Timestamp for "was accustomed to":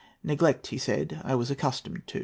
1.35-2.19